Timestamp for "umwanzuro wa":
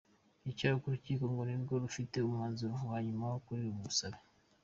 2.21-2.97